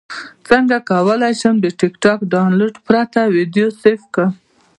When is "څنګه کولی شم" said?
0.47-1.55